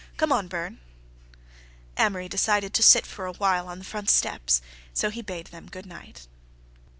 Come 0.17 0.31
on, 0.31 0.47
Burne." 0.47 0.79
Amory 1.95 2.27
decided 2.27 2.73
to 2.73 2.81
sit 2.81 3.05
for 3.05 3.27
a 3.27 3.33
while 3.33 3.67
on 3.67 3.77
the 3.77 3.85
front 3.85 4.09
steps, 4.09 4.59
so 4.95 5.11
he 5.11 5.21
bade 5.21 5.45
them 5.53 5.69
good 5.69 5.85
night. 5.85 6.25